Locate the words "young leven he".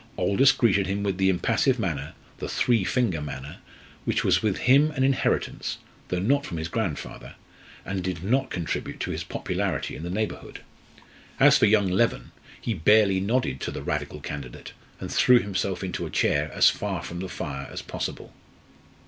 11.67-12.73